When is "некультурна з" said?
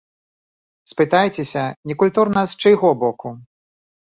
1.91-2.59